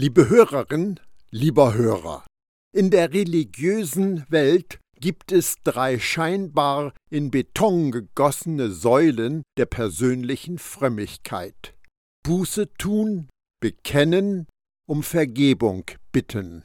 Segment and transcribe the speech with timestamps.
[0.00, 0.98] Liebe Hörerin,
[1.30, 2.24] lieber Hörer,
[2.74, 11.74] in der religiösen Welt gibt es drei scheinbar in Beton gegossene Säulen der persönlichen Frömmigkeit.
[12.24, 13.28] Buße tun,
[13.60, 14.46] bekennen,
[14.88, 16.64] um Vergebung bitten.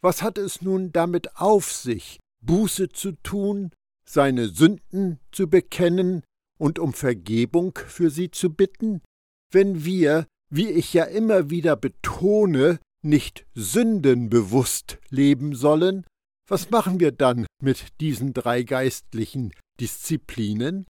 [0.00, 3.72] Was hat es nun damit auf sich, Buße zu tun,
[4.08, 6.22] seine Sünden zu bekennen
[6.56, 9.02] und um Vergebung für sie zu bitten?
[9.50, 16.04] Wenn wir wie ich ja immer wieder betone, nicht sündenbewusst leben sollen,
[16.48, 20.86] was machen wir dann mit diesen drei geistlichen Disziplinen?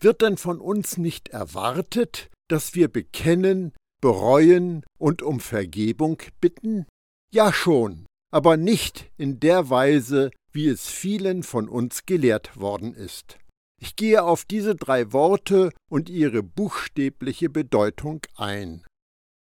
[0.00, 6.86] Wird denn von uns nicht erwartet, dass wir bekennen, bereuen und um Vergebung bitten?
[7.32, 13.38] Ja schon, aber nicht in der Weise, wie es vielen von uns gelehrt worden ist.
[13.80, 18.84] Ich gehe auf diese drei Worte und ihre buchstäbliche Bedeutung ein.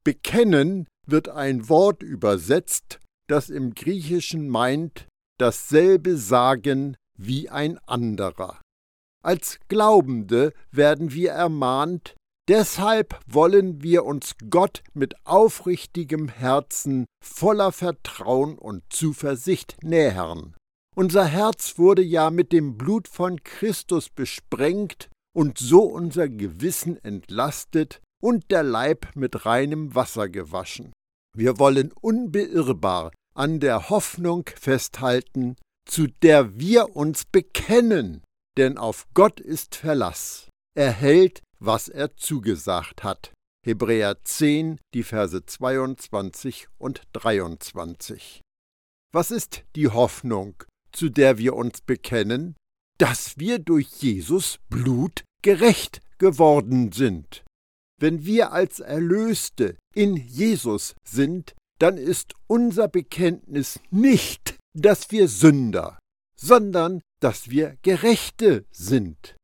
[0.04, 8.60] Bekennen wird ein Wort übersetzt, das im Griechischen meint dasselbe sagen wie ein anderer.
[9.24, 12.16] Als Glaubende werden wir ermahnt,
[12.50, 20.56] deshalb wollen wir uns Gott mit aufrichtigem Herzen voller Vertrauen und Zuversicht nähern.
[20.98, 28.02] Unser Herz wurde ja mit dem Blut von Christus besprengt und so unser Gewissen entlastet,
[28.20, 30.92] und der Leib mit reinem Wasser gewaschen.
[31.36, 38.24] Wir wollen unbeirrbar an der Hoffnung festhalten, zu der wir uns bekennen,
[38.58, 40.50] denn auf Gott ist Verlass.
[40.76, 43.32] Er hält, was er zugesagt hat.
[43.64, 48.42] Hebräer 10, die Verse 22 und 23.
[49.14, 52.56] Was ist die Hoffnung, zu der wir uns bekennen?
[52.98, 57.44] Dass wir durch Jesus Blut gerecht geworden sind.
[58.00, 66.00] Wenn wir als Erlöste in Jesus sind, dann ist unser Bekenntnis nicht, dass wir Sünder,
[66.40, 69.36] sondern dass wir Gerechte sind.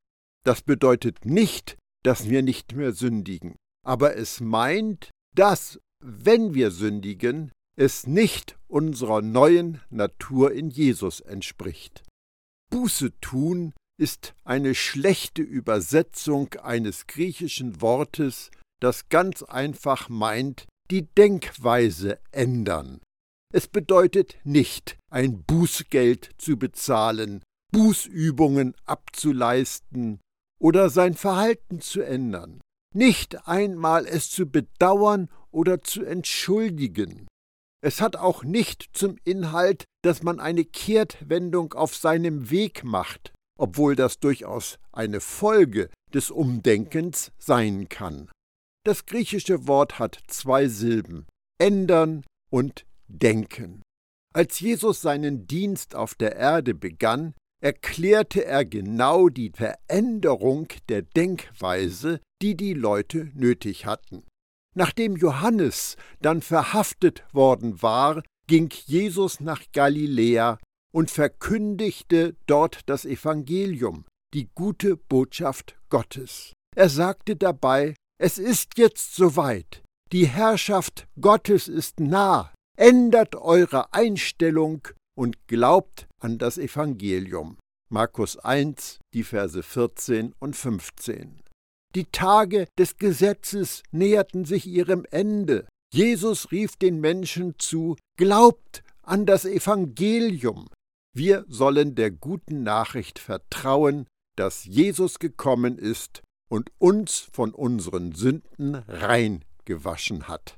[0.43, 7.51] Das bedeutet nicht, dass wir nicht mehr sündigen, aber es meint, dass, wenn wir sündigen,
[7.75, 12.03] es nicht unserer neuen Natur in Jesus entspricht.
[12.69, 22.19] Buße tun ist eine schlechte Übersetzung eines griechischen Wortes, das ganz einfach meint, die Denkweise
[22.31, 22.99] ändern.
[23.53, 30.19] Es bedeutet nicht, ein Bußgeld zu bezahlen, Bußübungen abzuleisten
[30.59, 32.61] oder sein Verhalten zu ändern,
[32.95, 37.27] nicht einmal es zu bedauern oder zu entschuldigen.
[37.83, 43.97] Es hat auch nicht zum Inhalt, dass man eine Kehrtwendung auf seinem Weg macht, obwohl
[43.97, 48.29] das durchaus eine Folge des Umdenkens sein kann.
[48.85, 51.27] Das griechische Wort hat zwei Silben
[51.59, 53.81] ändern und denken.
[54.33, 62.21] Als Jesus seinen Dienst auf der Erde begann, erklärte er genau die Veränderung der Denkweise,
[62.41, 64.23] die die Leute nötig hatten.
[64.75, 70.57] Nachdem Johannes dann verhaftet worden war, ging Jesus nach Galiläa
[70.93, 76.53] und verkündigte dort das Evangelium, die gute Botschaft Gottes.
[76.75, 84.87] Er sagte dabei, es ist jetzt soweit, die Herrschaft Gottes ist nah, ändert eure Einstellung
[85.15, 87.57] und glaubt an das Evangelium.
[87.89, 91.42] Markus 1, die Verse 14 und 15.
[91.95, 95.67] Die Tage des Gesetzes näherten sich ihrem Ende.
[95.93, 100.67] Jesus rief den Menschen zu, glaubt an das Evangelium,
[101.15, 108.75] wir sollen der guten Nachricht vertrauen, dass Jesus gekommen ist und uns von unseren Sünden
[108.75, 110.57] rein gewaschen hat.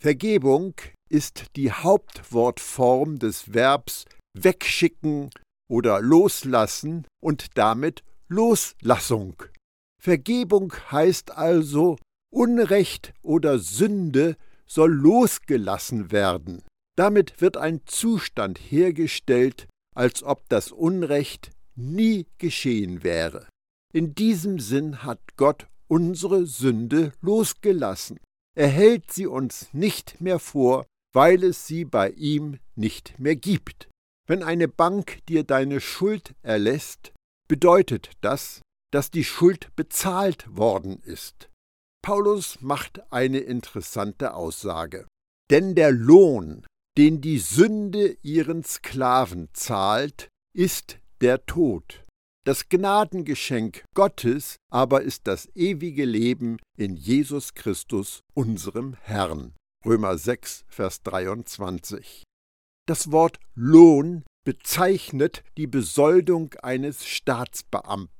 [0.00, 0.74] Vergebung
[1.10, 5.28] ist die Hauptwortform des Verbs wegschicken
[5.68, 9.42] oder loslassen und damit Loslassung.
[10.00, 11.98] Vergebung heißt also,
[12.32, 14.36] Unrecht oder Sünde
[14.66, 16.62] soll losgelassen werden.
[16.96, 23.46] Damit wird ein Zustand hergestellt, als ob das Unrecht nie geschehen wäre.
[23.92, 28.18] In diesem Sinn hat Gott unsere Sünde losgelassen.
[28.56, 33.88] Er hält sie uns nicht mehr vor, weil es sie bei ihm nicht mehr gibt.
[34.26, 37.12] Wenn eine Bank dir deine Schuld erlässt,
[37.48, 41.50] bedeutet das, dass die Schuld bezahlt worden ist.
[42.02, 45.06] Paulus macht eine interessante Aussage.
[45.50, 46.64] Denn der Lohn
[46.96, 52.04] den die Sünde ihren Sklaven zahlt, ist der Tod.
[52.44, 59.54] Das Gnadengeschenk Gottes aber ist das ewige Leben in Jesus Christus, unserem Herrn.
[59.84, 62.24] Römer 6, Vers 23.
[62.86, 68.14] Das Wort Lohn bezeichnet die Besoldung eines Staatsbeamten.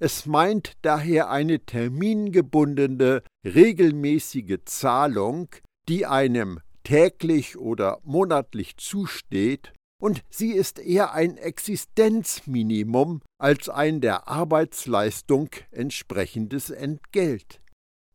[0.00, 5.48] Es meint daher eine termingebundene, regelmäßige Zahlung,
[5.88, 14.28] die einem täglich oder monatlich zusteht, und sie ist eher ein Existenzminimum als ein der
[14.28, 17.60] Arbeitsleistung entsprechendes Entgelt.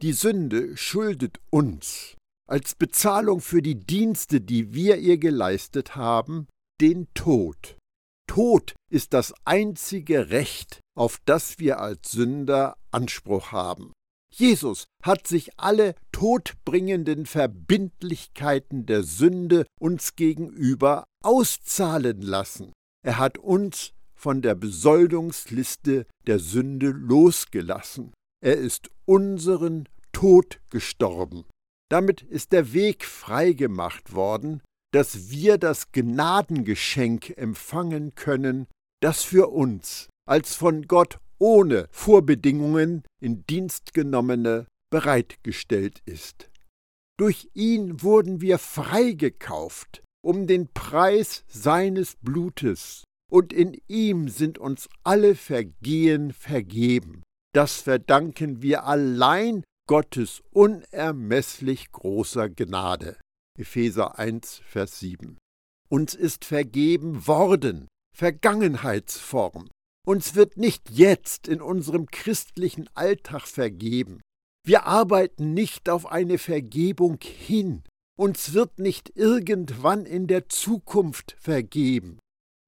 [0.01, 2.15] Die Sünde schuldet uns,
[2.49, 6.47] als Bezahlung für die Dienste, die wir ihr geleistet haben,
[6.79, 7.77] den Tod.
[8.27, 13.93] Tod ist das einzige Recht, auf das wir als Sünder Anspruch haben.
[14.33, 22.73] Jesus hat sich alle todbringenden Verbindlichkeiten der Sünde uns gegenüber auszahlen lassen.
[23.05, 28.13] Er hat uns von der Besoldungsliste der Sünde losgelassen.
[28.41, 31.45] Er ist unseren Tod gestorben.
[31.91, 34.61] Damit ist der Weg freigemacht worden,
[34.91, 38.67] dass wir das Gnadengeschenk empfangen können,
[39.01, 46.49] das für uns als von Gott ohne Vorbedingungen in Dienst genommene bereitgestellt ist.
[47.17, 54.87] Durch ihn wurden wir freigekauft um den Preis seines Blutes, und in ihm sind uns
[55.03, 57.23] alle Vergehen vergeben.
[57.53, 63.17] Das verdanken wir allein Gottes unermesslich großer Gnade.
[63.59, 65.37] Epheser 1, Vers 7.
[65.89, 69.69] Uns ist vergeben worden, Vergangenheitsform.
[70.05, 74.21] Uns wird nicht jetzt in unserem christlichen Alltag vergeben.
[74.65, 77.83] Wir arbeiten nicht auf eine Vergebung hin.
[78.17, 82.19] Uns wird nicht irgendwann in der Zukunft vergeben.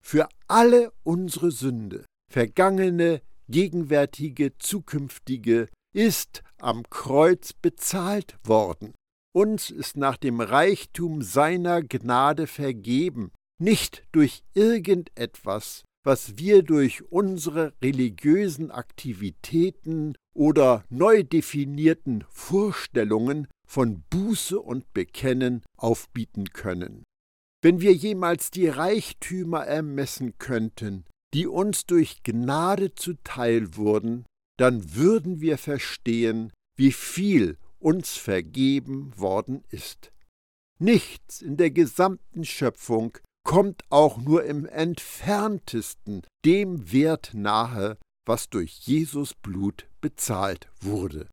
[0.02, 8.94] Für alle unsere Sünde, vergangene, gegenwärtige, zukünftige, ist am Kreuz bezahlt worden.
[9.34, 17.74] Uns ist nach dem Reichtum seiner Gnade vergeben, nicht durch irgendetwas, was wir durch unsere
[17.82, 27.04] religiösen Aktivitäten oder neu definierten Vorstellungen von Buße und Bekennen aufbieten können.
[27.64, 34.26] Wenn wir jemals die Reichtümer ermessen könnten, die uns durch Gnade zuteil wurden,
[34.58, 40.12] dann würden wir verstehen, wie viel uns vergeben worden ist.
[40.78, 48.80] Nichts in der gesamten Schöpfung kommt auch nur im entferntesten dem Wert nahe, was durch
[48.80, 51.30] Jesus Blut bezahlt wurde.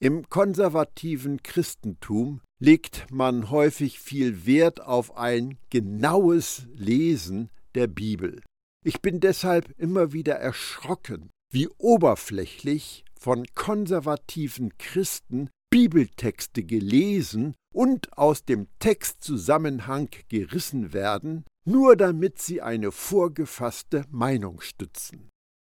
[0.00, 8.40] Im konservativen Christentum legt man häufig viel Wert auf ein genaues Lesen der Bibel.
[8.84, 18.44] Ich bin deshalb immer wieder erschrocken, wie oberflächlich von konservativen Christen Bibeltexte gelesen und aus
[18.44, 25.30] dem Textzusammenhang gerissen werden, nur damit sie eine vorgefasste Meinung stützen.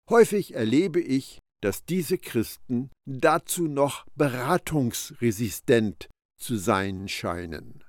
[0.10, 6.10] Häufig erlebe ich, dass diese Christen dazu noch beratungsresistent
[6.40, 7.84] zu sein scheinen.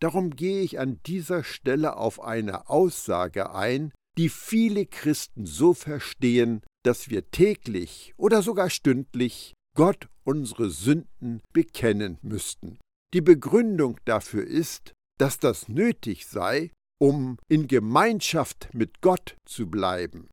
[0.00, 6.62] Darum gehe ich an dieser Stelle auf eine Aussage ein, die viele Christen so verstehen,
[6.84, 12.78] dass wir täglich oder sogar stündlich Gott unsere Sünden bekennen müssten.
[13.14, 20.28] Die Begründung dafür ist, dass das nötig sei, um in Gemeinschaft mit Gott zu bleiben.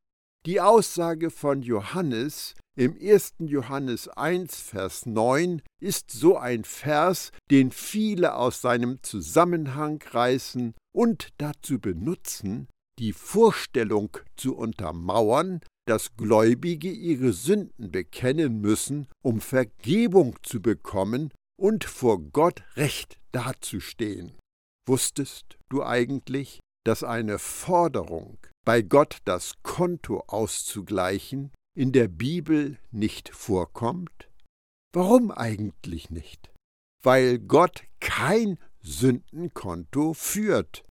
[0.45, 3.33] Die Aussage von Johannes im 1.
[3.39, 11.29] Johannes 1, Vers 9 ist so ein Vers, den viele aus seinem Zusammenhang reißen und
[11.37, 12.69] dazu benutzen,
[12.99, 21.83] die Vorstellung zu untermauern, dass Gläubige ihre Sünden bekennen müssen, um Vergebung zu bekommen und
[21.83, 24.37] vor Gott recht dazustehen.
[24.87, 33.29] Wusstest du eigentlich, dass eine Forderung, bei Gott das Konto auszugleichen, in der Bibel nicht
[33.29, 34.29] vorkommt?
[34.93, 36.51] Warum eigentlich nicht?
[37.03, 40.85] Weil Gott kein Sündenkonto führt.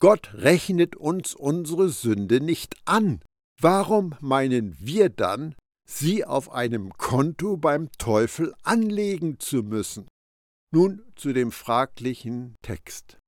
[0.00, 3.22] Gott rechnet uns unsere Sünde nicht an.
[3.60, 5.54] Warum meinen wir dann,
[5.90, 10.06] sie auf einem Konto beim Teufel anlegen zu müssen?
[10.72, 13.18] Nun zu dem fraglichen Text.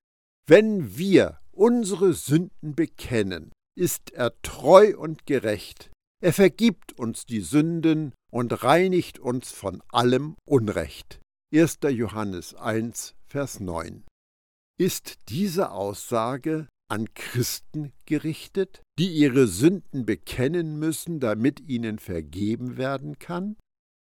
[0.46, 5.90] Wenn wir unsere Sünden bekennen, ist er treu und gerecht.
[6.22, 11.20] Er vergibt uns die Sünden und reinigt uns von allem Unrecht.
[11.54, 11.78] 1.
[11.88, 14.04] Johannes 1, Vers 9.
[14.78, 23.18] Ist diese Aussage an Christen gerichtet, die ihre Sünden bekennen müssen, damit ihnen vergeben werden
[23.18, 23.56] kann?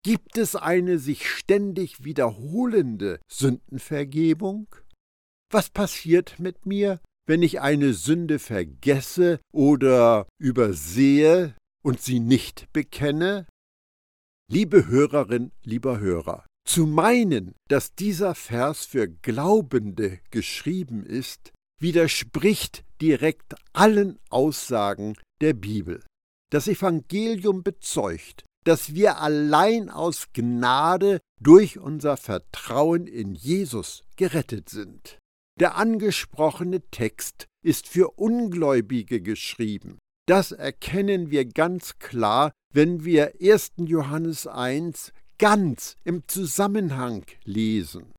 [0.02, 4.74] Gibt es eine sich ständig wiederholende Sündenvergebung?
[5.52, 13.46] Was passiert mit mir, wenn ich eine Sünde vergesse oder übersehe und sie nicht bekenne?
[14.50, 23.54] Liebe Hörerin, lieber Hörer, zu meinen, dass dieser Vers für Glaubende geschrieben ist, widerspricht direkt
[23.72, 26.02] allen Aussagen der Bibel.
[26.52, 35.18] Das Evangelium bezeugt, dass wir allein aus Gnade durch unser Vertrauen in Jesus gerettet sind.
[35.58, 39.98] Der angesprochene Text ist für Ungläubige geschrieben.
[40.26, 43.72] Das erkennen wir ganz klar, wenn wir 1.
[43.78, 48.12] Johannes 1 ganz im Zusammenhang lesen.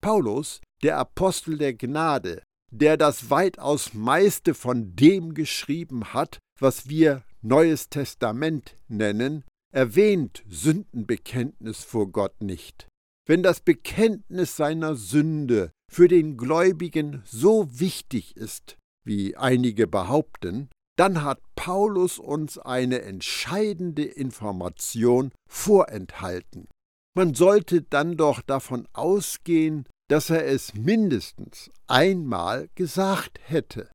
[0.00, 2.42] Paulus, der Apostel der Gnade,
[2.74, 11.84] der das weitaus meiste von dem geschrieben hat, was wir Neues Testament nennen, erwähnt Sündenbekenntnis
[11.84, 12.88] vor Gott nicht.
[13.26, 21.22] Wenn das Bekenntnis seiner Sünde für den Gläubigen so wichtig ist, wie einige behaupten, dann
[21.22, 26.68] hat Paulus uns eine entscheidende Information vorenthalten.
[27.16, 33.90] Man sollte dann doch davon ausgehen, dass er es mindestens einmal gesagt hätte.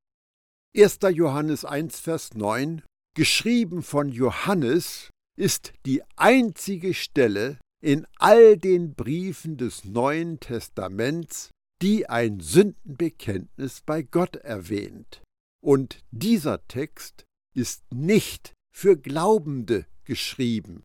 [0.75, 0.99] 1.
[1.13, 2.83] Johannes 1, Vers 9,
[3.15, 11.49] geschrieben von Johannes, ist die einzige Stelle in all den Briefen des Neuen Testaments,
[11.81, 15.21] die ein Sündenbekenntnis bei Gott erwähnt.
[15.61, 17.25] Und dieser Text
[17.55, 20.83] ist nicht für Glaubende geschrieben.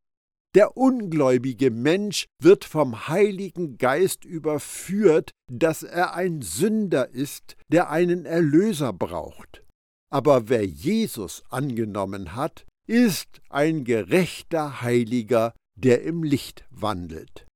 [0.55, 8.25] Der ungläubige Mensch wird vom Heiligen Geist überführt, dass er ein Sünder ist, der einen
[8.25, 9.65] Erlöser braucht.
[10.13, 17.47] Aber wer Jesus angenommen hat, ist ein gerechter Heiliger, der im Licht wandelt.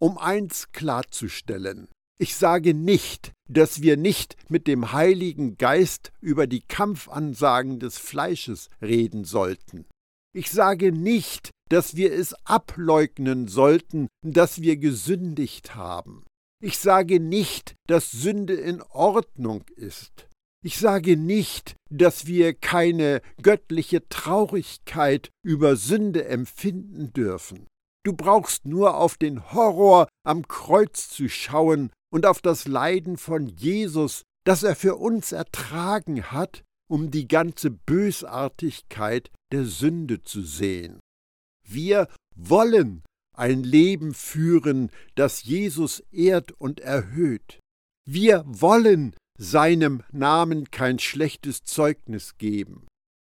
[0.00, 1.88] Um eins klarzustellen,
[2.20, 8.68] ich sage nicht, dass wir nicht mit dem Heiligen Geist über die Kampfansagen des Fleisches
[8.80, 9.86] reden sollten.
[10.32, 16.24] Ich sage nicht, dass wir es ableugnen sollten, dass wir gesündigt haben.
[16.62, 20.28] Ich sage nicht, dass Sünde in Ordnung ist.
[20.62, 27.66] Ich sage nicht, dass wir keine göttliche Traurigkeit über Sünde empfinden dürfen.
[28.04, 33.46] Du brauchst nur auf den Horror am Kreuz zu schauen und auf das Leiden von
[33.46, 41.00] Jesus, das er für uns ertragen hat, um die ganze Bösartigkeit der Sünde zu sehen.
[41.72, 43.02] Wir wollen
[43.36, 47.60] ein Leben führen, das Jesus ehrt und erhöht.
[48.06, 52.86] Wir wollen seinem Namen kein schlechtes Zeugnis geben.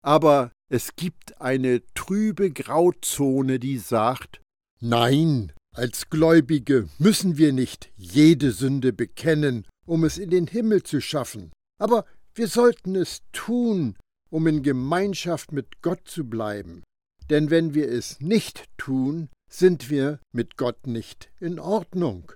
[0.03, 4.41] Aber es gibt eine trübe Grauzone, die sagt,
[4.79, 11.01] nein, als Gläubige müssen wir nicht jede Sünde bekennen, um es in den Himmel zu
[11.01, 11.51] schaffen.
[11.79, 13.97] Aber wir sollten es tun,
[14.29, 16.83] um in Gemeinschaft mit Gott zu bleiben.
[17.29, 22.31] Denn wenn wir es nicht tun, sind wir mit Gott nicht in Ordnung.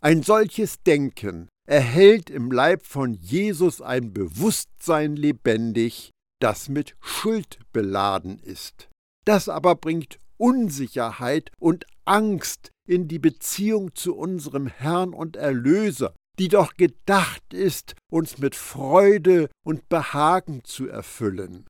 [0.00, 6.10] Ein solches Denken erhält im Leib von Jesus ein Bewusstsein lebendig,
[6.40, 8.88] das mit Schuld beladen ist.
[9.24, 16.48] Das aber bringt Unsicherheit und Angst in die Beziehung zu unserem Herrn und Erlöser, die
[16.48, 21.64] doch gedacht ist, uns mit Freude und Behagen zu erfüllen.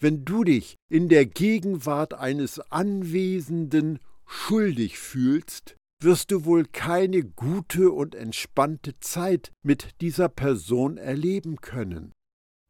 [0.00, 7.90] Wenn du dich in der Gegenwart eines Anwesenden schuldig fühlst, wirst du wohl keine gute
[7.90, 12.12] und entspannte Zeit mit dieser Person erleben können.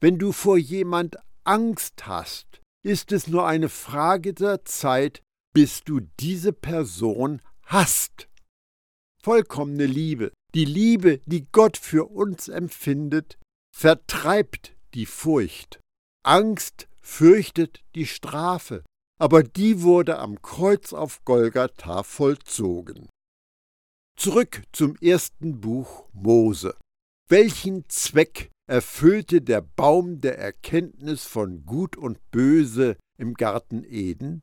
[0.01, 5.21] Wenn du vor jemand Angst hast, ist es nur eine Frage der Zeit,
[5.53, 8.29] bis du diese Person hast.
[9.23, 13.39] Vollkommene Liebe die Liebe, die Gott für uns empfindet,
[13.75, 15.81] vertreibt die Furcht.
[16.25, 18.85] Angst fürchtet die Strafe,
[19.19, 23.09] aber die wurde am Kreuz auf Golgatha vollzogen.
[24.17, 26.77] Zurück zum ersten Buch Mose.
[27.29, 34.43] Welchen Zweck erfüllte der Baum der Erkenntnis von Gut und Böse im Garten Eden?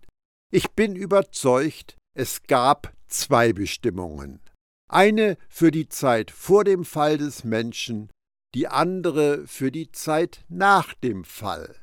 [0.51, 4.41] Ich bin überzeugt, es gab zwei Bestimmungen.
[4.89, 8.09] Eine für die Zeit vor dem Fall des Menschen,
[8.53, 11.79] die andere für die Zeit nach dem Fall.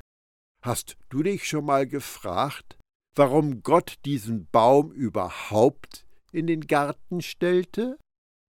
[0.63, 2.77] Hast du dich schon mal gefragt,
[3.15, 7.99] warum Gott diesen Baum überhaupt in den Garten stellte?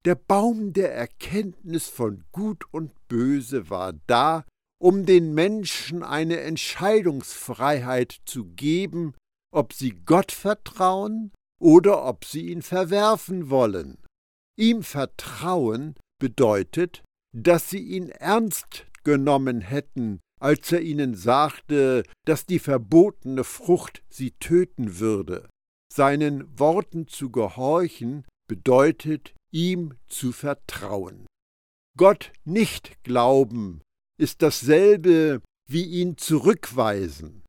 [0.04, 4.44] Der Baum der Erkenntnis von Gut und Böse war da,
[4.80, 9.14] um den Menschen eine Entscheidungsfreiheit zu geben,
[9.52, 13.98] ob sie Gott vertrauen oder ob sie ihn verwerfen wollen.
[14.56, 17.02] Ihm vertrauen bedeutet,
[17.32, 24.32] dass sie ihn ernst genommen hätten, als er ihnen sagte, dass die verbotene Frucht sie
[24.32, 25.48] töten würde.
[25.92, 31.26] Seinen Worten zu gehorchen bedeutet, ihm zu vertrauen.
[31.96, 33.80] Gott nicht glauben
[34.18, 37.42] ist dasselbe wie ihn zurückweisen.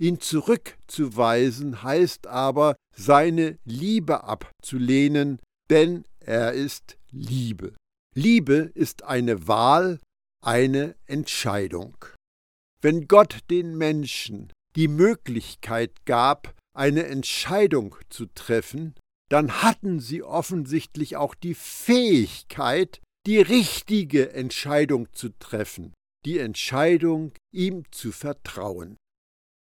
[0.00, 7.74] Ihn zurückzuweisen heißt aber, seine Liebe abzulehnen, denn er ist Liebe.
[8.14, 9.98] Liebe ist eine Wahl,
[10.44, 11.96] eine Entscheidung.
[12.80, 18.94] Wenn Gott den Menschen die Möglichkeit gab, eine Entscheidung zu treffen,
[19.28, 25.92] dann hatten sie offensichtlich auch die Fähigkeit, die richtige Entscheidung zu treffen,
[26.24, 28.96] die Entscheidung, ihm zu vertrauen.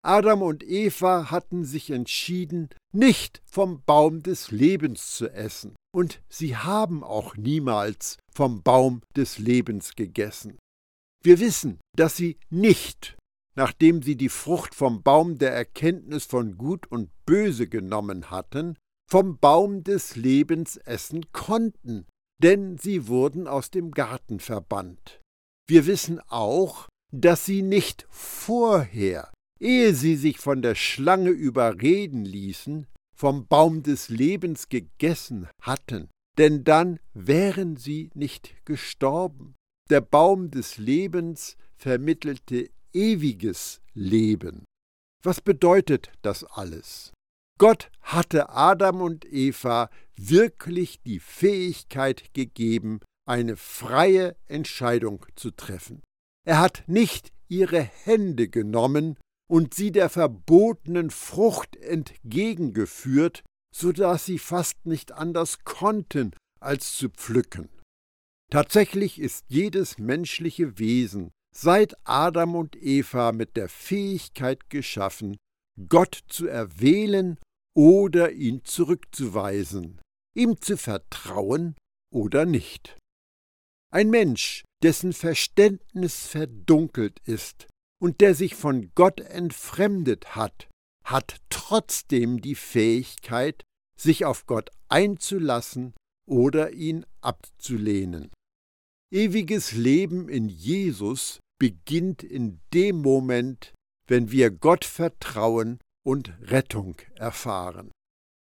[0.04, 6.56] Adam und Eva hatten sich entschieden, nicht vom Baum des Lebens zu essen, und sie
[6.56, 10.58] haben auch niemals vom Baum des Lebens gegessen.
[11.24, 13.16] Wir wissen, dass sie nicht,
[13.56, 18.76] nachdem sie die Frucht vom Baum der Erkenntnis von Gut und Böse genommen hatten,
[19.10, 22.06] vom Baum des Lebens essen konnten,
[22.42, 25.20] denn sie wurden aus dem Garten verbannt.
[25.66, 32.86] Wir wissen auch, dass sie nicht vorher, ehe sie sich von der Schlange überreden ließen,
[33.16, 36.08] vom Baum des Lebens gegessen hatten,
[36.38, 39.56] denn dann wären sie nicht gestorben.
[39.90, 44.64] Der Baum des Lebens vermittelte ewiges Leben.
[45.22, 47.12] Was bedeutet das alles?
[47.58, 56.02] Gott hatte Adam und Eva wirklich die Fähigkeit gegeben, eine freie Entscheidung zu treffen.
[56.46, 59.16] Er hat nicht ihre Hände genommen
[59.50, 63.42] und sie der verbotenen Frucht entgegengeführt,
[63.74, 67.68] so dass sie fast nicht anders konnten, als zu pflücken.
[68.50, 75.36] Tatsächlich ist jedes menschliche Wesen seit Adam und Eva mit der Fähigkeit geschaffen,
[75.88, 77.38] Gott zu erwählen
[77.76, 80.00] oder ihn zurückzuweisen,
[80.34, 81.76] ihm zu vertrauen
[82.12, 82.96] oder nicht.
[83.90, 87.66] Ein Mensch, dessen Verständnis verdunkelt ist
[88.00, 90.68] und der sich von Gott entfremdet hat,
[91.04, 93.64] hat trotzdem die Fähigkeit,
[93.98, 95.94] sich auf Gott einzulassen
[96.26, 98.30] oder ihn abzulehnen.
[99.10, 103.72] Ewiges Leben in Jesus beginnt in dem Moment,
[104.06, 107.90] wenn wir Gott vertrauen und Rettung erfahren.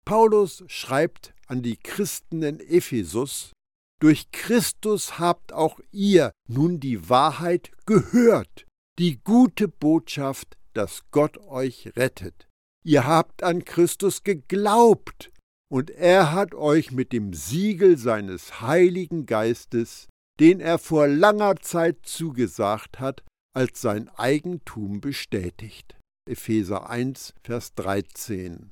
[0.07, 3.53] Paulus schreibt an die Christen in Ephesus,
[4.01, 8.66] durch Christus habt auch ihr nun die Wahrheit gehört,
[8.99, 12.47] die gute Botschaft, dass Gott euch rettet.
[12.85, 15.33] Ihr habt an Christus geglaubt,
[15.69, 20.07] und er hat euch mit dem Siegel seines Heiligen Geistes,
[20.40, 23.22] den er vor langer Zeit zugesagt hat,
[23.55, 25.96] als sein Eigentum bestätigt.
[26.29, 28.70] Epheser 1, Vers 13.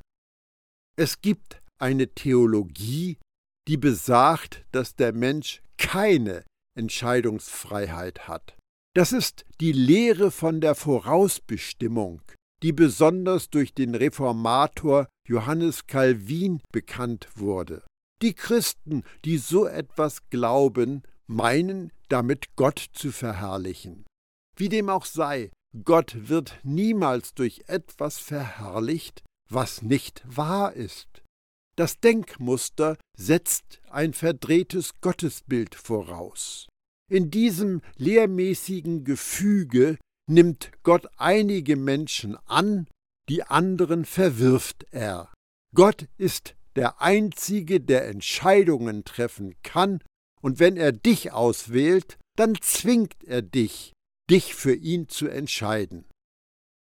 [0.97, 3.19] Es gibt eine Theologie,
[3.67, 6.45] die besagt, dass der Mensch keine
[6.77, 8.57] Entscheidungsfreiheit hat.
[8.95, 12.23] Das ist die Lehre von der Vorausbestimmung,
[12.63, 17.83] die besonders durch den Reformator Johannes Calvin bekannt wurde.
[18.23, 24.05] Die Christen, die so etwas glauben, meinen damit Gott zu verherrlichen.
[24.57, 25.51] Wie dem auch sei,
[25.85, 31.23] Gott wird niemals durch etwas verherrlicht, was nicht wahr ist.
[31.77, 36.69] Das Denkmuster setzt ein verdrehtes Gottesbild voraus.
[37.11, 39.99] In diesem lehrmäßigen Gefüge
[40.31, 42.87] nimmt Gott einige Menschen an,
[43.29, 45.33] die anderen verwirft er.
[45.75, 50.01] Gott ist der Einzige, der Entscheidungen treffen kann,
[50.45, 53.95] und wenn er dich auswählt, dann zwingt er dich,
[54.31, 56.05] dich für ihn zu entscheiden.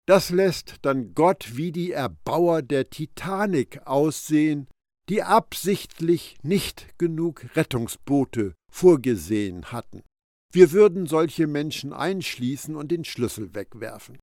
[0.08, 4.68] Das lässt dann Gott wie die Erbauer der Titanic aussehen,
[5.10, 10.04] die absichtlich nicht genug Rettungsboote vorgesehen hatten.
[10.54, 14.20] Wir würden solche Menschen einschließen und den Schlüssel wegwerfen.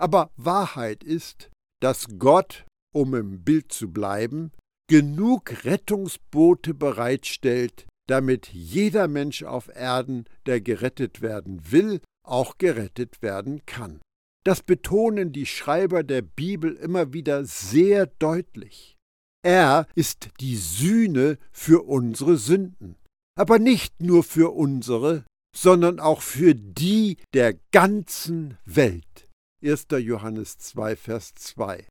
[0.00, 1.50] Aber Wahrheit ist,
[1.82, 2.64] dass Gott,
[2.94, 4.52] um im Bild zu bleiben,
[4.88, 13.64] genug Rettungsboote bereitstellt, damit jeder Mensch auf Erden, der gerettet werden will, auch gerettet werden
[13.66, 14.00] kann.
[14.44, 18.96] Das betonen die Schreiber der Bibel immer wieder sehr deutlich.
[19.42, 22.96] Er ist die Sühne für unsere Sünden,
[23.38, 25.24] aber nicht nur für unsere,
[25.56, 29.28] sondern auch für die der ganzen Welt.
[29.62, 29.86] 1.
[29.98, 31.86] Johannes 2, Vers 2.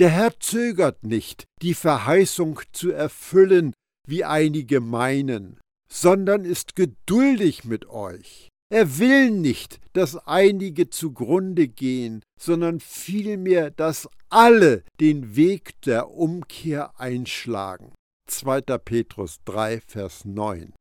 [0.00, 3.74] Der Herr zögert nicht, die Verheißung zu erfüllen,
[4.06, 5.60] wie einige meinen,
[5.90, 8.48] sondern ist geduldig mit euch.
[8.72, 16.98] Er will nicht, dass einige zugrunde gehen, sondern vielmehr, dass alle den Weg der Umkehr
[16.98, 17.92] einschlagen.
[18.28, 18.62] 2.
[18.78, 20.72] Petrus 3, Vers 9.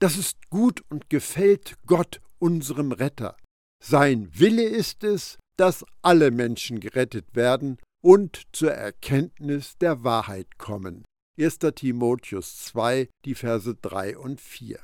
[0.00, 3.36] Das ist gut und gefällt Gott, unserem Retter.
[3.82, 11.04] Sein Wille ist es, dass alle Menschen gerettet werden und zur Erkenntnis der Wahrheit kommen.
[11.38, 11.58] 1.
[11.74, 14.80] Timotheus 2, die Verse 3 und 4.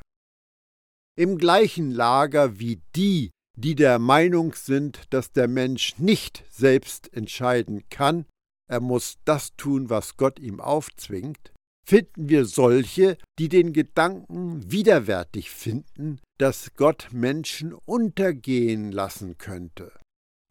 [1.16, 7.88] Im gleichen Lager wie die, die der Meinung sind, dass der Mensch nicht selbst entscheiden
[7.88, 8.26] kann,
[8.68, 11.52] er muss das tun, was Gott ihm aufzwingt,
[11.86, 19.92] finden wir solche, die den Gedanken widerwärtig finden, dass Gott Menschen untergehen lassen könnte.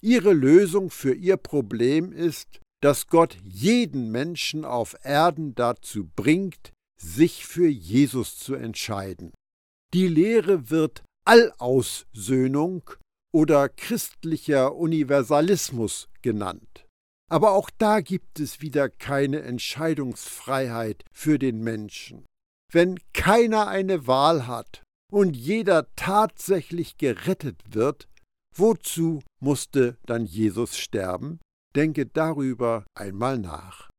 [0.04, 7.46] Ihre Lösung für ihr Problem ist, dass Gott jeden Menschen auf Erden dazu bringt, sich
[7.46, 9.32] für Jesus zu entscheiden.
[9.94, 12.90] Die Lehre wird Allaussöhnung
[13.34, 16.86] oder christlicher Universalismus genannt.
[17.30, 22.26] Aber auch da gibt es wieder keine Entscheidungsfreiheit für den Menschen.
[22.72, 28.10] Wenn keiner eine Wahl hat und jeder tatsächlich gerettet wird,
[28.56, 31.40] wozu musste dann Jesus sterben?
[31.76, 33.90] Denke darüber einmal nach.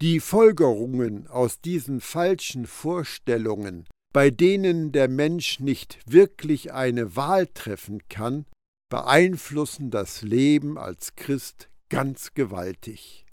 [0.00, 8.06] Die Folgerungen aus diesen falschen Vorstellungen, bei denen der Mensch nicht wirklich eine Wahl treffen
[8.08, 8.44] kann,
[8.90, 13.24] beeinflussen das Leben als Christ ganz gewaltig.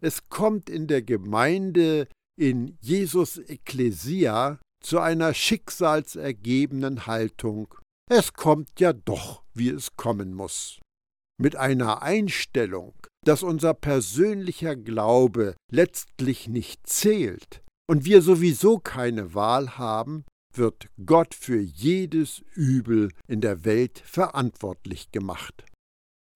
[0.00, 7.74] Es kommt in der Gemeinde in Jesus Ekklesia zu einer schicksalsergebenen Haltung.
[8.10, 10.80] Es kommt ja doch, wie es kommen muss
[11.38, 12.94] mit einer Einstellung,
[13.24, 20.24] dass unser persönlicher Glaube letztlich nicht zählt und wir sowieso keine Wahl haben,
[20.56, 25.64] wird Gott für jedes Übel in der Welt verantwortlich gemacht.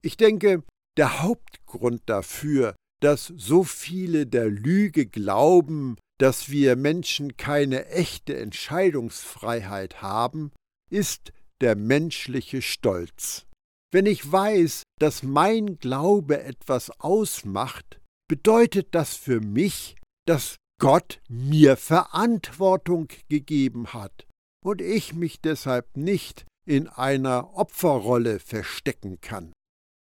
[0.02, 0.62] Ich denke,
[0.96, 10.02] der Hauptgrund dafür, dass so viele der Lüge glauben, dass wir Menschen keine echte Entscheidungsfreiheit
[10.02, 10.50] haben,
[10.90, 13.46] ist der menschliche Stolz.
[13.90, 19.96] Wenn ich weiß, dass mein Glaube etwas ausmacht, bedeutet das für mich,
[20.26, 24.26] dass Gott mir Verantwortung gegeben hat
[24.64, 29.52] und ich mich deshalb nicht in einer Opferrolle verstecken kann.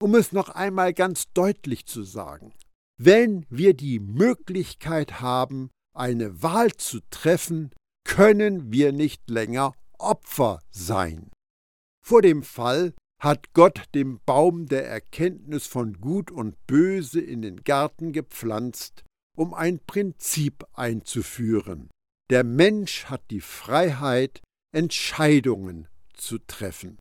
[0.02, 2.54] Um es noch einmal ganz deutlich zu sagen,
[2.98, 7.70] wenn wir die Möglichkeit haben, eine Wahl zu treffen,
[8.04, 11.30] können wir nicht länger Opfer sein.
[12.04, 17.64] Vor dem Fall, hat Gott den Baum der Erkenntnis von Gut und Böse in den
[17.64, 19.02] Garten gepflanzt,
[19.34, 21.90] um ein Prinzip einzuführen.
[22.30, 26.98] Der Mensch hat die Freiheit, Entscheidungen zu treffen.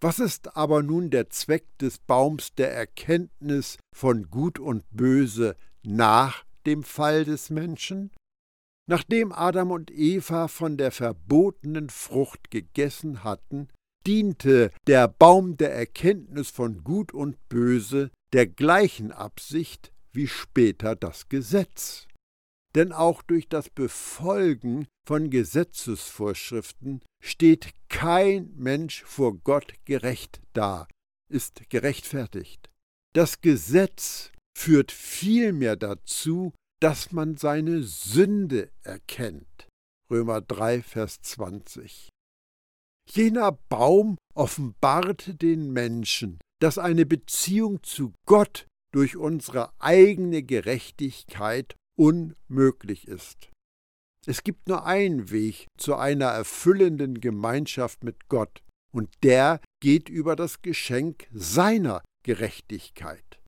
[0.00, 6.44] Was ist aber nun der Zweck des Baums der Erkenntnis von Gut und Böse nach
[6.66, 8.12] dem Fall des Menschen?
[8.86, 13.68] Nachdem Adam und Eva von der verbotenen Frucht gegessen hatten,
[14.08, 21.28] diente der Baum der Erkenntnis von Gut und Böse der gleichen Absicht wie später das
[21.28, 22.08] Gesetz.
[22.74, 30.88] Denn auch durch das Befolgen von Gesetzesvorschriften steht kein Mensch vor Gott gerecht da,
[31.30, 32.70] ist gerechtfertigt.
[33.14, 39.68] Das Gesetz führt vielmehr dazu, dass man seine Sünde erkennt.
[40.10, 42.07] Römer 3, Vers 20.
[43.10, 53.08] Jener Baum offenbarte den Menschen, dass eine Beziehung zu Gott durch unsere eigene Gerechtigkeit unmöglich
[53.08, 53.50] ist.
[54.26, 60.36] Es gibt nur einen Weg zu einer erfüllenden Gemeinschaft mit Gott, und der geht über
[60.36, 63.40] das Geschenk seiner Gerechtigkeit.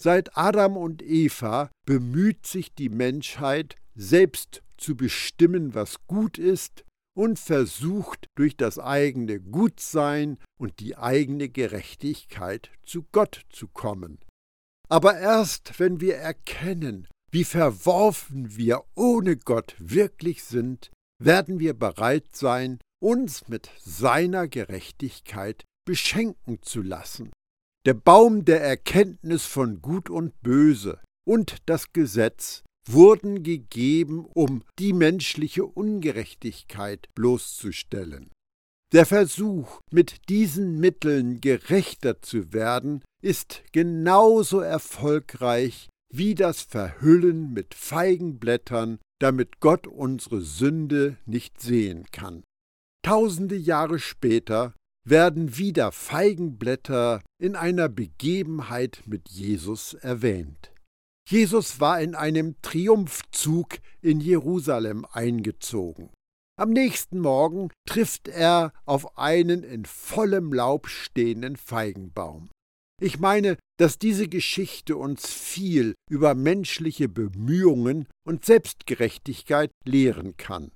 [0.00, 6.84] Seit Adam und Eva bemüht sich die Menschheit, selbst zu bestimmen, was gut ist
[7.16, 14.18] und versucht durch das eigene Gutsein und die eigene Gerechtigkeit zu Gott zu kommen.
[14.88, 20.90] Aber erst wenn wir erkennen, wie verworfen wir ohne Gott wirklich sind,
[21.22, 27.32] werden wir bereit sein, uns mit seiner Gerechtigkeit beschenken zu lassen.
[27.86, 34.92] Der Baum der Erkenntnis von Gut und Böse und das Gesetz wurden gegeben, um die
[34.92, 38.30] menschliche Ungerechtigkeit bloßzustellen.
[38.92, 47.74] Der Versuch, mit diesen Mitteln gerechter zu werden, ist genauso erfolgreich wie das Verhüllen mit
[47.74, 52.44] Feigenblättern, damit Gott unsere Sünde nicht sehen kann.
[53.04, 54.74] Tausende Jahre später
[55.06, 60.73] werden wieder Feigenblätter in einer Begebenheit mit Jesus erwähnt.
[61.28, 66.10] Jesus war in einem Triumphzug in Jerusalem eingezogen.
[66.56, 72.50] Am nächsten Morgen trifft er auf einen in vollem Laub stehenden Feigenbaum.
[73.00, 80.70] Ich meine, dass diese Geschichte uns viel über menschliche Bemühungen und Selbstgerechtigkeit lehren kann.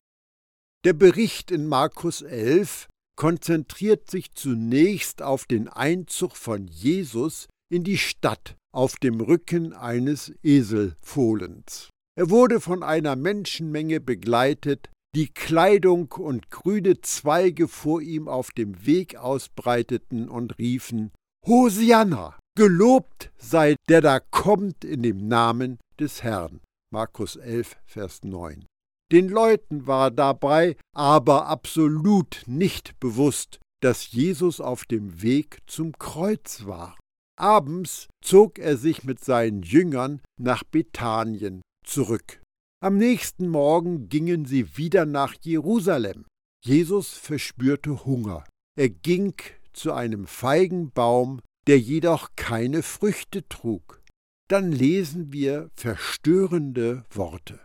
[0.84, 7.98] Der Bericht in Markus 11 konzentriert sich zunächst auf den Einzug von Jesus in die
[7.98, 11.90] Stadt auf dem Rücken eines Eselfohlens.
[12.16, 18.86] Er wurde von einer Menschenmenge begleitet, die Kleidung und grüne Zweige vor ihm auf dem
[18.86, 21.12] Weg ausbreiteten und riefen
[21.46, 26.60] Hosianna, gelobt sei der da kommt in dem Namen des Herrn.
[26.92, 28.66] Markus 11, Vers 9.
[29.10, 36.66] Den Leuten war dabei aber absolut nicht bewusst, dass Jesus auf dem Weg zum Kreuz
[36.66, 36.96] war.
[37.38, 42.40] Abends zog er sich mit seinen Jüngern nach Bethanien zurück.
[42.80, 46.26] Am nächsten Morgen gingen sie wieder nach Jerusalem.
[46.64, 48.44] Jesus verspürte Hunger.
[48.76, 49.34] Er ging
[49.72, 54.02] zu einem Feigenbaum, der jedoch keine Früchte trug.
[54.48, 57.60] Dann lesen wir verstörende Worte.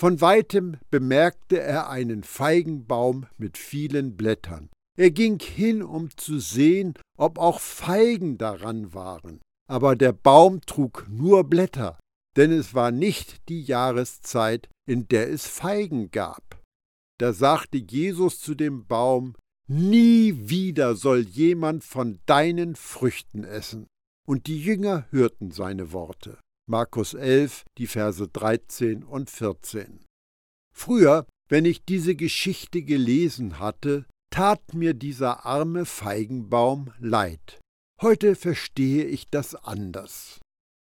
[0.00, 4.70] Von weitem bemerkte er einen Feigenbaum mit vielen Blättern.
[4.98, 9.40] Er ging hin, um zu sehen, ob auch Feigen daran waren.
[9.68, 11.98] Aber der Baum trug nur Blätter,
[12.36, 16.60] denn es war nicht die Jahreszeit, in der es Feigen gab.
[17.18, 19.34] Da sagte Jesus zu dem Baum,
[19.68, 23.86] Nie wieder soll jemand von deinen Früchten essen.
[24.26, 26.38] Und die Jünger hörten seine Worte.
[26.68, 30.04] Markus 11, die Verse 13 und 14.
[30.74, 37.60] Früher, wenn ich diese Geschichte gelesen hatte, tat mir dieser arme Feigenbaum leid.
[38.00, 40.40] Heute verstehe ich das anders.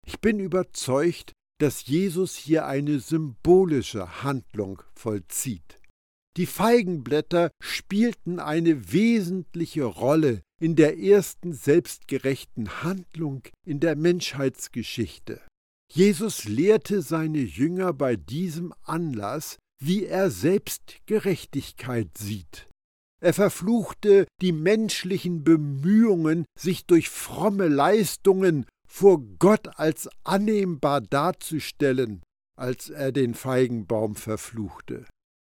[0.06, 5.78] Ich bin überzeugt, dass Jesus hier eine symbolische Handlung vollzieht.
[6.36, 15.40] Die Feigenblätter spielten eine wesentliche Rolle in der ersten selbstgerechten Handlung in der Menschheitsgeschichte.
[15.92, 22.68] Jesus lehrte seine Jünger bei diesem Anlass, wie er selbst Gerechtigkeit sieht.
[23.24, 32.22] Er verfluchte die menschlichen Bemühungen, sich durch fromme Leistungen vor Gott als annehmbar darzustellen,
[32.54, 35.06] als er den Feigenbaum verfluchte.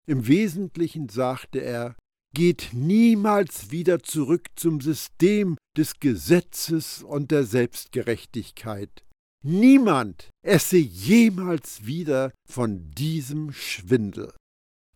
[0.09, 1.95] Im Wesentlichen sagte er,
[2.35, 9.05] geht niemals wieder zurück zum System des Gesetzes und der Selbstgerechtigkeit.
[9.45, 14.33] Niemand esse jemals wieder von diesem Schwindel.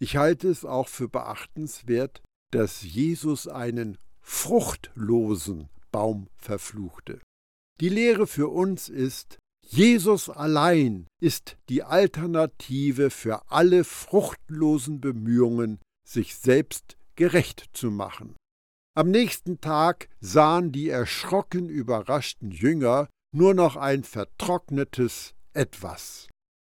[0.00, 7.20] Ich halte es auch für beachtenswert, dass Jesus einen fruchtlosen Baum verfluchte.
[7.80, 16.36] Die Lehre für uns ist, Jesus allein ist die Alternative für alle fruchtlosen Bemühungen, sich
[16.36, 18.36] selbst gerecht zu machen.
[18.94, 26.28] Am nächsten Tag sahen die erschrocken überraschten Jünger nur noch ein vertrocknetes Etwas.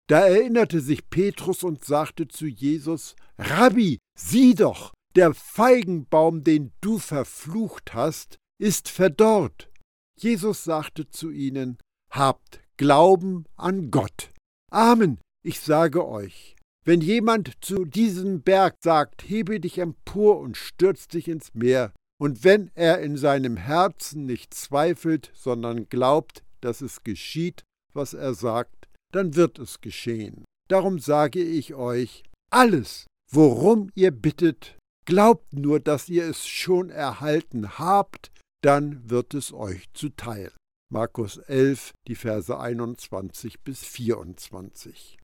[0.09, 6.99] Da erinnerte sich Petrus und sagte zu Jesus, Rabbi, sieh doch, der Feigenbaum, den du
[6.99, 9.71] verflucht hast, ist verdorrt.
[10.19, 11.79] Jesus sagte zu ihnen,
[12.11, 14.31] Habt Glauben an Gott.
[14.71, 21.07] Amen, ich sage euch, wenn jemand zu diesem Berg sagt, hebe dich empor und stürz
[21.07, 27.03] dich ins Meer, und wenn er in seinem Herzen nicht zweifelt, sondern glaubt, dass es
[27.03, 30.45] geschieht, was er sagt, dann wird es geschehen.
[30.69, 34.79] Darum sage ich euch, alles, worum ihr bittet,
[35.11, 38.31] glaubt nur, dass ihr es schon erhalten habt,
[38.63, 40.53] dann wird es euch zuteil.
[40.89, 45.19] Markus 11, die Verse 21 bis 24.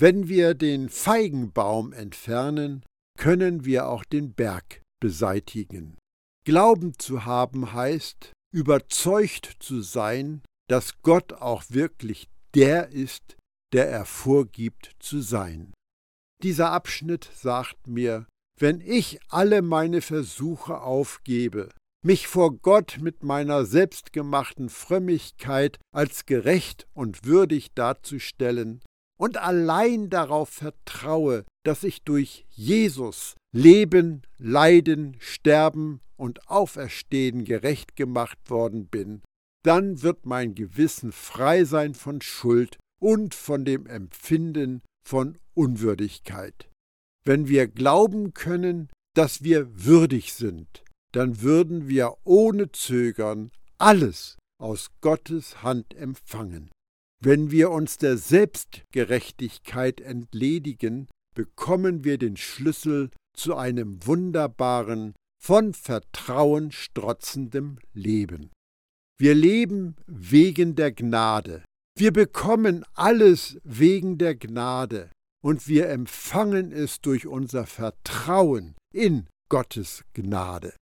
[0.00, 2.84] Wenn wir den Feigenbaum entfernen,
[3.18, 5.96] können wir auch den Berg beseitigen.
[6.44, 13.36] Glauben zu haben heißt, überzeugt zu sein, dass Gott auch wirklich der ist,
[13.72, 15.72] der er vorgibt zu sein.
[16.42, 18.26] Dieser Abschnitt sagt mir,
[18.60, 21.70] wenn ich alle meine Versuche aufgebe,
[22.02, 28.80] mich vor Gott mit meiner selbstgemachten Frömmigkeit als gerecht und würdig darzustellen
[29.18, 38.38] und allein darauf vertraue, dass ich durch Jesus Leben, Leiden, Sterben und Auferstehen gerecht gemacht
[38.48, 39.22] worden bin,
[39.64, 46.69] dann wird mein Gewissen frei sein von Schuld und von dem Empfinden von Unwürdigkeit.
[47.24, 54.90] Wenn wir glauben können, dass wir würdig sind, dann würden wir ohne Zögern alles aus
[55.00, 56.70] Gottes Hand empfangen.
[57.22, 66.70] Wenn wir uns der Selbstgerechtigkeit entledigen, bekommen wir den Schlüssel zu einem wunderbaren, von Vertrauen
[66.70, 68.50] strotzendem Leben.
[69.18, 71.64] Wir leben wegen der Gnade.
[71.96, 75.10] Wir bekommen alles wegen der Gnade
[75.42, 80.74] und wir empfangen es durch unser Vertrauen in Gottes Gnade.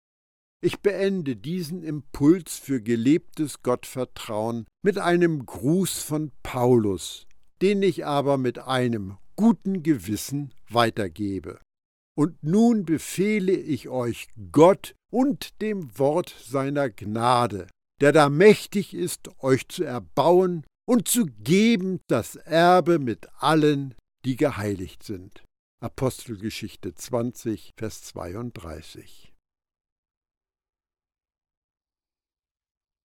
[0.60, 7.26] Ich beende diesen Impuls für gelebtes Gottvertrauen mit einem Gruß von Paulus,
[7.62, 11.60] den ich aber mit einem guten Gewissen weitergebe.
[12.16, 17.68] Und nun befehle ich euch Gott und dem Wort seiner Gnade,
[18.00, 24.36] der da mächtig ist, euch zu erbauen und zu geben das Erbe mit allen, die
[24.36, 25.44] geheiligt sind.
[25.80, 29.32] Apostelgeschichte 20, Vers 32.